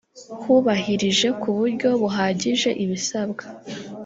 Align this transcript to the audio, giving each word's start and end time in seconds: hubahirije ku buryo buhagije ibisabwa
hubahirije 0.43 1.27
ku 1.41 1.47
buryo 1.57 1.89
buhagije 2.01 2.69
ibisabwa 2.83 3.43